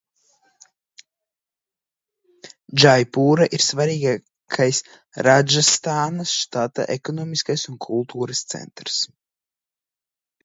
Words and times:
Džaipura 2.83 3.47
ir 3.57 3.63
svarīgākais 3.65 4.79
Rādžastānas 5.27 6.33
štata 6.37 6.87
ekonomiskais 6.97 7.67
un 7.73 7.77
kultūras 7.89 8.43
centrs. 8.55 8.97